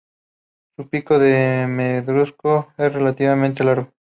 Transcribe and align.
Su 0.75 0.89
pico 0.89 1.21
es 1.21 1.69
negruzco 1.69 2.73
y 2.75 2.87
relativamente 2.87 3.63
largo. 3.63 3.91